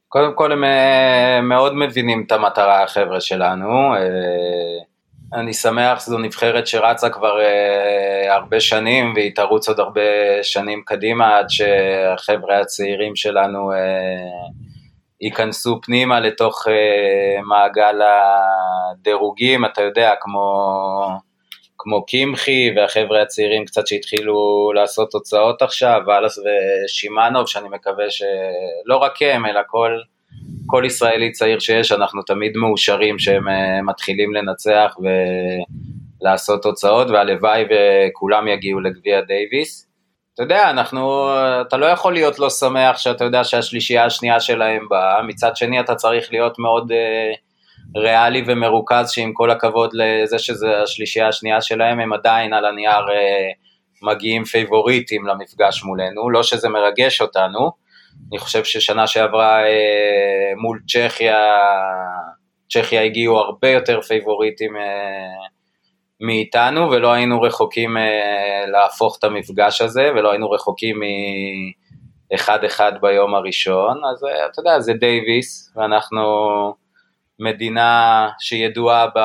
קודם 0.08 0.34
כל 0.34 0.52
הם 0.52 0.64
אה, 0.64 1.40
מאוד 1.42 1.74
מבינים 1.74 2.24
את 2.26 2.32
המטרה 2.32 2.82
החבר'ה 2.82 3.20
שלנו. 3.20 3.94
אני 5.34 5.54
שמח 5.54 6.00
שזו 6.00 6.18
נבחרת 6.18 6.66
שרצה 6.66 7.10
כבר 7.10 7.38
הרבה 8.28 8.60
שנים 8.60 9.12
והיא 9.14 9.34
תרוץ 9.34 9.68
עוד 9.68 9.80
הרבה 9.80 10.00
שנים 10.42 10.82
קדימה 10.86 11.38
עד 11.38 11.46
שהחבר'ה 11.48 12.60
הצעירים 12.60 13.16
שלנו 13.16 13.72
ייכנסו 15.20 15.80
פנימה 15.82 16.20
לתוך 16.20 16.66
uh, 16.66 16.70
מעגל 17.42 18.00
הדירוגים, 18.02 19.64
אתה 19.64 19.82
יודע, 19.82 20.12
כמו, 20.20 20.68
כמו 21.78 22.06
קמחי 22.06 22.70
והחבר'ה 22.76 23.22
הצעירים 23.22 23.64
קצת 23.64 23.87
שהתחילו 23.87 24.34
לעשות 24.75 25.10
תוצאות 25.10 25.62
עכשיו, 25.62 26.00
ואלס 26.06 26.38
ושימאנוב, 26.38 27.46
שאני 27.46 27.68
מקווה 27.68 28.10
שלא 28.10 28.96
רק 28.96 29.22
הם, 29.22 29.46
אלא 29.46 29.60
כל... 29.66 29.98
כל 30.66 30.82
ישראלי 30.87 31.32
צעיר 31.32 31.58
שיש, 31.58 31.92
אנחנו 31.92 32.22
תמיד 32.22 32.56
מאושרים 32.56 33.18
שהם 33.18 33.48
אה, 33.48 33.82
מתחילים 33.82 34.34
לנצח 34.34 34.96
ולעשות 36.20 36.62
תוצאות, 36.62 37.10
והלוואי 37.10 37.64
וכולם 37.64 38.48
יגיעו 38.48 38.80
לגביע 38.80 39.20
דייוויס. 39.20 39.88
אתה 40.38 40.45
יודע, 40.45 40.71
אנחנו, 40.71 41.30
אתה 41.61 41.76
לא 41.76 41.87
יכול 41.87 42.12
להיות 42.12 42.38
לא 42.38 42.50
שמח 42.50 42.99
שאתה 42.99 43.25
יודע 43.25 43.45
שהשלישייה 43.45 44.04
השנייה 44.04 44.40
שלהם 44.40 44.87
באה, 44.90 45.23
מצד 45.23 45.57
שני 45.57 45.80
אתה 45.80 45.95
צריך 45.95 46.33
להיות 46.33 46.59
מאוד 46.59 46.92
אה, 46.92 48.00
ריאלי 48.00 48.45
ומרוכז, 48.47 49.11
שעם 49.11 49.33
כל 49.33 49.50
הכבוד 49.50 49.90
לזה 49.92 50.38
שזה 50.38 50.83
השלישייה 50.83 51.28
השנייה 51.28 51.62
שלהם, 51.62 52.00
הם 52.00 52.12
עדיין 52.12 52.52
על 52.52 52.64
הנייר 52.64 53.07
אה, 53.06 54.06
מגיעים 54.11 54.45
פייבוריטים 54.45 55.26
למפגש 55.26 55.83
מולנו, 55.85 56.30
לא 56.30 56.42
שזה 56.42 56.68
מרגש 56.68 57.21
אותנו, 57.21 57.71
אני 58.30 58.38
חושב 58.38 58.64
ששנה 58.64 59.07
שעברה 59.07 59.62
אה, 59.62 60.52
מול 60.57 60.80
צ'כיה, 60.88 61.37
צ'כיה 62.71 63.02
הגיעו 63.02 63.38
הרבה 63.38 63.68
יותר 63.68 64.00
פייבוריטים 64.00 64.76
אה, 64.76 65.49
מאיתנו, 66.20 66.90
ולא 66.90 67.12
היינו 67.12 67.42
רחוקים 67.42 67.96
אה, 67.96 68.64
להפוך 68.66 69.16
את 69.18 69.25
המפגש 69.25 69.80
הזה, 69.80 70.10
ולא 70.16 70.30
היינו 70.30 70.50
רחוקים 70.50 71.00
מאחד-אחד 72.32 72.92
ביום 73.00 73.34
הראשון, 73.34 74.00
אז 74.12 74.25
אה, 74.25 74.46
אתה 74.46 74.60
יודע, 74.60 74.80
זה 74.80 74.92
דייוויס, 74.92 75.72
ואנחנו 75.76 76.25
מדינה 77.38 78.28
שידועה 78.38 79.06
ב... 79.06 79.18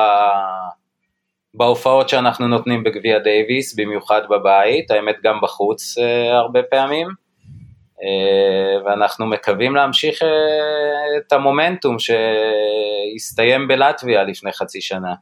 בהופעות 1.54 2.08
שאנחנו 2.08 2.48
נותנים 2.48 2.84
בגביע 2.84 3.18
דייוויס, 3.18 3.74
במיוחד 3.74 4.22
בבית, 4.30 4.90
האמת 4.90 5.16
גם 5.22 5.38
בחוץ 5.42 5.98
אה, 5.98 6.36
הרבה 6.36 6.62
פעמים. 6.62 7.08
אה, 8.02 8.84
ואנחנו 8.84 9.26
מקווים 9.26 9.74
להמשיך 9.74 10.22
אה, 10.22 10.28
את 11.18 11.32
המומנטום 11.32 11.96
שהסתיים 11.98 13.68
בלטביה 13.68 14.24
לפני 14.24 14.52
חצי 14.52 14.80
שנה. 14.80 15.14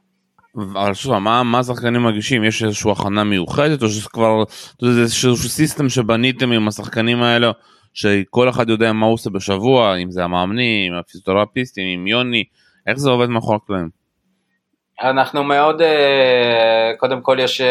אבל 0.57 0.93
שוב, 0.93 1.17
מה, 1.17 1.59
השחקנים 1.59 2.01
מרגישים? 2.01 2.43
יש 2.43 2.63
איזושהי 2.63 2.91
הכנה 2.91 3.23
מיוחדת 3.23 3.83
או 3.83 3.89
שזה 3.89 4.09
כבר, 4.09 4.43
זה 4.81 5.01
איזשהו 5.01 5.35
סיסטם 5.37 5.89
שבניתם 5.89 6.51
עם 6.51 6.67
השחקנים 6.67 7.23
האלה, 7.23 7.51
שכל 7.93 8.49
אחד 8.49 8.69
יודע 8.69 8.93
מה 8.93 9.05
הוא 9.05 9.13
עושה 9.13 9.29
בשבוע, 9.29 9.95
אם 9.95 10.11
זה 10.11 10.23
המאמנים, 10.23 10.93
הפיזיותרפיסטים, 10.93 11.99
עם 11.99 12.07
יוני, 12.07 12.43
איך 12.87 12.97
זה 12.97 13.09
עובד 13.09 13.29
מאחורי 13.29 13.57
הקלעים? 13.63 13.89
אנחנו 15.01 15.43
מאוד, 15.43 15.81
אה, 15.81 16.91
קודם 16.97 17.21
כל 17.21 17.37
יש, 17.39 17.61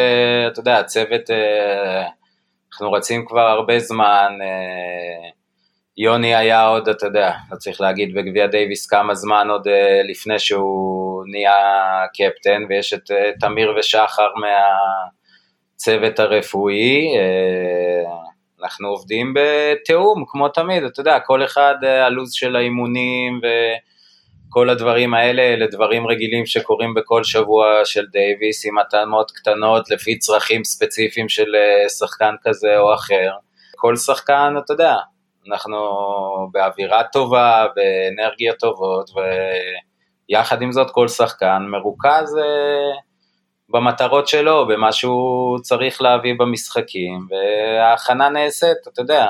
אתה 0.53 0.61
יודע, 0.61 0.83
צוות 0.83 1.31
אנחנו 2.73 2.93
רצים 2.93 3.25
כבר 3.27 3.41
הרבה 3.41 3.79
זמן, 3.79 4.39
אה, 4.43 5.31
יוני 5.97 6.35
היה 6.35 6.67
עוד, 6.67 6.89
אתה 6.89 7.07
יודע, 7.07 7.33
לא 7.53 7.57
צריך 7.57 7.81
להגיד 7.81 8.15
בגביע 8.15 8.47
דייוויס 8.47 8.87
כמה 8.87 9.15
זמן 9.15 9.47
עוד 9.51 9.69
אה, 9.69 10.01
לפני 10.09 10.39
שהוא 10.39 11.12
נהיה 11.27 12.05
קפטן, 12.15 12.63
ויש 12.69 12.95
את 12.95 13.11
אה, 13.11 13.31
תמיר 13.41 13.75
ושחר 13.79 14.29
מהצוות 15.75 16.19
הרפואי, 16.19 17.09
אנחנו 18.63 18.89
עובדים 18.89 19.35
בתיאום, 19.35 20.25
כמו 20.27 20.49
תמיד, 20.49 20.83
אתה 20.85 21.01
יודע, 21.01 21.21
כל 21.21 21.45
אחד 21.45 21.75
הלו"ז 21.85 22.33
של 22.33 22.57
האימונים 22.57 23.41
ו... 23.43 23.47
כל 24.55 24.71
הדברים 24.71 25.15
האלה 25.15 25.43
אלה 25.43 25.67
דברים 25.67 26.07
רגילים 26.07 26.47
שקורים 26.47 26.95
בכל 26.95 27.25
שבוע 27.25 27.67
של 27.85 28.07
דייוויס 28.07 28.67
עם 28.67 28.79
התאמות 28.79 29.31
קטנות 29.31 29.91
לפי 29.91 30.19
צרכים 30.19 30.65
ספציפיים 30.65 31.29
של 31.29 31.55
אה, 31.55 31.89
שחקן 31.89 32.35
כזה 32.43 32.79
או 32.79 32.95
אחר. 32.95 33.31
כל 33.77 33.97
שחקן, 33.97 34.55
אתה 34.65 34.73
יודע, 34.73 34.97
אנחנו 35.49 35.79
באווירה 36.53 37.03
טובה, 37.13 37.67
באנרגיות 37.77 38.59
טובות, 38.59 39.11
ויחד 40.33 40.63
עם 40.63 40.73
זאת 40.73 40.91
כל 40.91 41.09
שחקן 41.09 41.67
מרוכז 41.71 42.37
אה, 42.39 42.99
במטרות 43.69 44.29
שלו, 44.29 44.67
במה 44.67 44.93
שהוא 44.93 45.59
צריך 45.59 46.03
להביא 46.03 46.35
במשחקים, 46.39 47.27
וההכנה 47.31 48.29
נעשית, 48.29 48.77
אתה 48.93 49.03
יודע, 49.03 49.27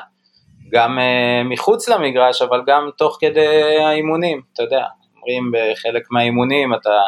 גם 0.72 0.98
uh, 0.98 1.48
מחוץ 1.48 1.88
למגרש, 1.88 2.42
אבל 2.42 2.62
גם 2.66 2.90
תוך 2.98 3.16
כדי 3.20 3.78
האימונים, 3.80 4.40
אתה 4.52 4.62
יודע, 4.62 4.84
אומרים 5.16 5.52
בחלק 5.52 6.02
מהאימונים, 6.10 6.74
אתה, 6.74 7.00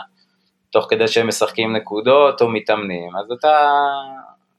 תוך 0.72 0.87
כדי 0.90 1.09
שהם 1.09 1.28
משחקים 1.28 1.76
נקודות 1.76 2.42
או 2.42 2.48
מתאמנים, 2.48 3.16
אז 3.16 3.26
אתה 3.38 3.70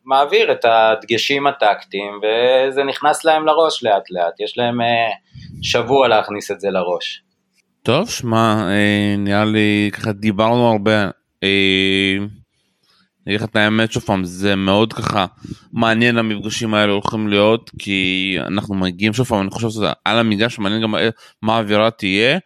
מעביר 0.05 0.51
את 0.51 0.65
הדגשים 0.65 1.47
הטקטיים, 1.47 2.19
וזה 2.23 2.83
נכנס 2.83 3.25
להם 3.25 3.45
לראש 3.45 3.83
לאט 3.83 4.11
לאט, 4.11 4.39
יש 4.39 4.57
להם 4.57 4.81
אה, 4.81 5.09
שבוע 5.61 6.07
להכניס 6.07 6.51
את 6.51 6.59
זה 6.59 6.69
לראש. 6.69 7.21
טוב, 7.85 8.09
שמע, 8.09 8.67
אה, 8.69 9.15
נראה 9.17 9.45
לי 9.45 9.89
ככה 9.93 10.11
דיברנו 10.11 10.67
הרבה. 10.67 11.09
אה, 11.43 12.17
אני 12.17 13.35
אגיד 13.35 13.41
לך 13.41 13.43
את 13.49 13.55
האמת 13.55 13.91
שוב 13.91 14.03
פעם 14.03 14.23
זה 14.23 14.55
מאוד 14.55 14.93
ככה 14.93 15.25
מעניין 15.73 16.17
המפגשים 16.17 16.73
האלה 16.73 16.91
הולכים 16.91 17.27
להיות 17.27 17.71
כי 17.79 18.37
אנחנו 18.47 18.75
מגיעים 18.75 19.13
שוב 19.13 19.25
פעם 19.27 19.41
אני 19.41 19.49
חושב 19.49 19.69
שזה 19.69 19.87
על 20.05 20.17
המגרש 20.17 20.59
מעניין 20.59 20.81
גם 20.81 20.95
מה 21.41 21.55
האווירה 21.55 21.91
תהיה 21.91 22.39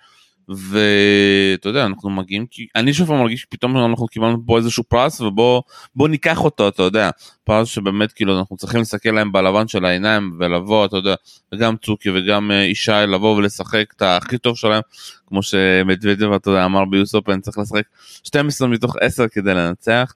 ואתה 0.50 1.70
יודע 1.70 1.86
אנחנו 1.86 2.10
מגיעים 2.10 2.46
כי 2.46 2.68
אני 2.76 2.94
שוב 2.94 3.14
מרגיש 3.14 3.46
פתאום 3.46 3.78
אנחנו 3.78 4.08
קיבלנו 4.08 4.38
פה 4.46 4.58
איזשהו 4.58 4.84
פרס 4.84 5.22
ובוא 5.22 5.62
בוא 5.96 6.08
ניקח 6.08 6.44
אותו 6.44 6.68
אתה 6.68 6.84
יודע 6.84 7.10
פרס 7.44 7.68
שבאמת 7.68 8.12
כאילו 8.12 8.40
אנחנו 8.40 8.58
צריכים 8.58 8.80
להסתכל 8.80 9.10
להם 9.10 9.32
בלבן 9.32 9.68
של 9.68 9.86
העיניים 9.86 10.32
ולבוא 10.40 10.86
אתה 10.86 10.98
יודע 10.98 11.16
וגם 11.54 11.76
צוקי 11.78 12.10
וגם 12.10 12.52
אה, 12.52 12.56
ישי 12.56 12.92
לבוא 13.08 13.36
ולשחק 13.36 13.86
את 13.96 14.02
הכי 14.02 14.38
טוב 14.38 14.58
שלהם 14.58 14.82
כמו 15.28 15.44
שמדוודב 15.44 16.32
אתה 16.32 16.50
יודע 16.50 16.66
אמר 16.66 16.86
ב 16.86 16.96
US 16.96 17.16
Open 17.16 17.42
צריך 17.42 17.58
לשחק 17.58 17.84
12 18.24 18.68
מתוך 18.68 18.96
10 19.02 19.28
כדי 19.28 19.54
לנצח. 19.54 20.14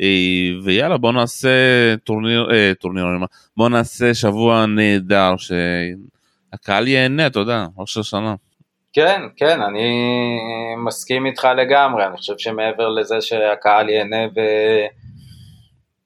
אה, 0.00 0.06
ויאללה 0.64 0.96
בוא 0.96 1.12
נעשה 1.12 1.48
טורניר 2.04 2.48
אה, 2.52 2.72
טורניר 2.80 3.06
בוא 3.56 3.68
נעשה 3.68 4.14
שבוע 4.14 4.66
נהדר 4.66 5.34
שהקהל 5.36 6.88
ייהנה 6.88 7.26
אתה 7.26 7.40
יודע 7.40 7.66
ראש 7.78 7.96
השנה. 7.96 8.34
כן, 8.96 9.22
כן, 9.36 9.62
אני 9.62 10.36
מסכים 10.84 11.26
איתך 11.26 11.48
לגמרי, 11.56 12.06
אני 12.06 12.16
חושב 12.16 12.34
שמעבר 12.38 12.88
לזה 12.88 13.20
שהקהל 13.20 13.88
ייהנה 13.88 14.26
ו... 14.36 14.40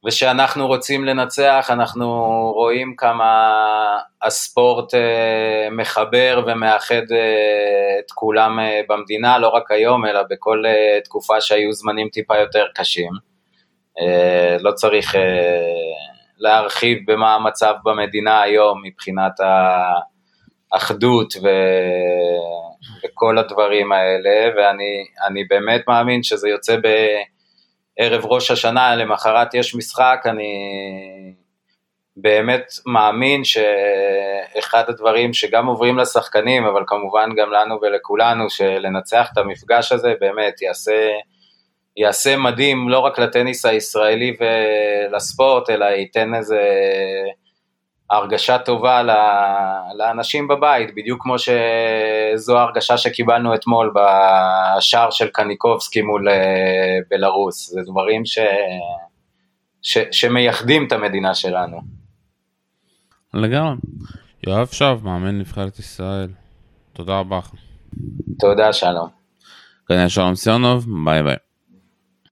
ושאנחנו 0.07 0.67
רוצים 0.67 1.05
לנצח, 1.05 1.67
אנחנו 1.71 2.07
רואים 2.55 2.95
כמה 2.97 3.99
הספורט 4.23 4.95
אה, 4.95 5.69
מחבר 5.71 6.45
ומאחד 6.47 7.13
אה, 7.13 7.99
את 7.99 8.11
כולם 8.15 8.61
אה, 8.61 8.81
במדינה, 8.89 9.39
לא 9.39 9.49
רק 9.49 9.71
היום, 9.71 10.07
אלא 10.07 10.21
בכל 10.31 10.63
תקופה 11.05 11.41
שהיו 11.41 11.73
זמנים 11.73 12.09
טיפה 12.09 12.39
יותר 12.39 12.67
קשים. 12.75 13.13
לא 14.61 14.73
צריך 14.73 15.15
להרחיב 16.39 16.99
במה 17.07 17.35
המצב 17.35 17.75
במדינה 17.85 18.43
היום 18.43 18.83
מבחינת 18.85 19.33
האחדות 20.73 21.35
ו... 21.43 21.49
וכל 23.05 23.39
הדברים 23.39 23.93
האלה, 23.93 24.51
ואני 24.57 25.45
באמת 25.45 25.81
מאמין 25.89 26.23
שזה 26.23 26.49
יוצא 26.49 26.77
ערב 27.99 28.25
ראש 28.25 28.51
השנה, 28.51 28.97
למחרת 28.97 29.55
יש 29.55 29.75
משחק, 29.75 30.23
אני 30.25 30.53
באמת 32.17 32.67
מאמין 32.87 33.43
שאחד 33.45 34.85
הדברים 34.89 35.33
שגם 35.33 35.67
עוברים 35.67 35.99
לשחקנים, 35.99 36.65
אבל 36.65 36.83
כמובן 36.87 37.31
גם 37.37 37.53
לנו 37.53 37.79
ולכולנו, 37.83 38.51
שלנצח 38.51 39.29
את 39.33 39.39
המפגש 39.39 39.93
הזה 39.93 40.15
באמת 40.21 40.63
יעשה, 40.63 41.09
יעשה 41.97 42.37
מדהים 42.37 42.89
לא 42.89 42.99
רק 42.99 43.19
לטניס 43.19 43.67
הישראלי 43.67 44.37
ולספורט, 44.41 45.71
אלא 45.71 45.85
ייתן 45.85 46.35
איזה 46.35 46.61
הרגשה 48.11 48.59
טובה 48.59 49.03
לאנשים 49.99 50.49
בבית, 50.49 50.95
בדיוק 50.97 51.23
כמו 51.23 51.37
שזו 51.39 52.59
ההרגשה 52.59 52.97
שקיבלנו 52.99 53.55
אתמול 53.55 53.93
בשער 53.95 55.11
של 55.11 55.29
קניקובסקי 55.29 56.03
מול 56.03 56.29
אה, 56.29 56.99
בלרוס, 57.11 57.71
זה 57.71 57.81
דברים 57.87 58.25
ש... 58.25 58.39
ש... 59.83 59.99
שמייחדים 60.11 60.87
את 60.87 60.93
המדינה 60.93 61.35
שלנו. 61.35 61.81
לגמרי. 63.35 63.77
יואב 64.47 64.67
שב, 64.67 64.99
מאמן 65.03 65.39
נבחרת 65.39 65.79
ישראל. 65.79 66.29
תודה 66.93 67.19
רבה. 67.19 67.41
תודה, 68.41 68.73
שלום. 68.73 69.09
כאן 69.89 70.09
שלום 70.09 70.35
סיונוב, 70.35 70.87
ביי 71.05 71.23
ביי. 71.23 71.50